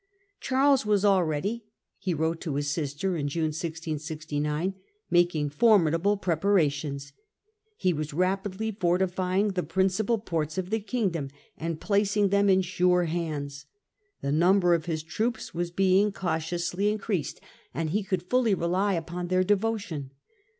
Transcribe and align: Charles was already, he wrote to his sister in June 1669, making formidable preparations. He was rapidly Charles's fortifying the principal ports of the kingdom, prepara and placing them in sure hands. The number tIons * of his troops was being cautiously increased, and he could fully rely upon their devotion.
Charles 0.39 0.83
was 0.83 1.05
already, 1.05 1.63
he 1.99 2.15
wrote 2.15 2.41
to 2.41 2.55
his 2.55 2.71
sister 2.71 3.15
in 3.15 3.27
June 3.27 3.49
1669, 3.49 4.73
making 5.11 5.51
formidable 5.51 6.17
preparations. 6.17 7.13
He 7.77 7.93
was 7.93 8.11
rapidly 8.11 8.71
Charles's 8.71 8.81
fortifying 8.81 9.49
the 9.49 9.61
principal 9.61 10.17
ports 10.17 10.57
of 10.57 10.71
the 10.71 10.79
kingdom, 10.79 11.27
prepara 11.27 11.33
and 11.59 11.79
placing 11.81 12.29
them 12.29 12.49
in 12.49 12.63
sure 12.63 13.03
hands. 13.03 13.67
The 14.21 14.31
number 14.31 14.71
tIons 14.73 14.85
* 14.85 14.85
of 14.85 14.85
his 14.87 15.03
troops 15.03 15.53
was 15.53 15.69
being 15.69 16.11
cautiously 16.11 16.89
increased, 16.91 17.39
and 17.71 17.91
he 17.91 18.01
could 18.01 18.23
fully 18.23 18.55
rely 18.55 18.95
upon 18.95 19.27
their 19.27 19.43
devotion. 19.43 20.09